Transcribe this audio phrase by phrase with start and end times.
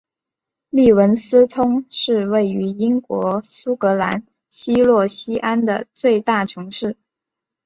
[0.71, 6.97] 利文斯通是位于英国苏格兰西洛锡安的最大城市。